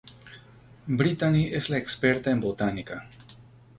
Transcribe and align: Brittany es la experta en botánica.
Brittany 0.99 1.53
es 1.53 1.69
la 1.69 1.77
experta 1.77 2.31
en 2.31 2.39
botánica. 2.39 3.07